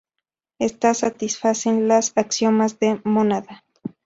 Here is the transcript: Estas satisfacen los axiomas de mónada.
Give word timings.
Estas 0.57 0.97
satisfacen 0.97 1.87
los 1.87 2.13
axiomas 2.15 2.79
de 2.79 2.99
mónada. 3.03 3.63